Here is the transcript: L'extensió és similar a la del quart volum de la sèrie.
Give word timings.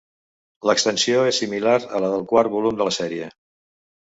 L'extensió 0.69 1.25
és 1.31 1.41
similar 1.43 1.75
a 1.99 2.01
la 2.05 2.09
del 2.15 2.25
quart 2.33 2.53
volum 2.57 2.81
de 2.81 2.89
la 2.89 2.97
sèrie. 2.97 3.31